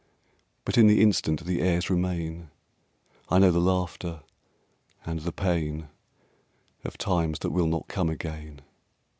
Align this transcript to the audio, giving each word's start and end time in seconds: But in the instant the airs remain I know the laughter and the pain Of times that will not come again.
But 0.65 0.79
in 0.79 0.87
the 0.87 0.99
instant 0.99 1.45
the 1.45 1.61
airs 1.61 1.91
remain 1.91 2.49
I 3.29 3.37
know 3.37 3.51
the 3.51 3.59
laughter 3.59 4.23
and 5.05 5.19
the 5.19 5.31
pain 5.31 5.89
Of 6.83 6.97
times 6.97 7.37
that 7.41 7.51
will 7.51 7.67
not 7.67 7.87
come 7.87 8.09
again. 8.09 8.61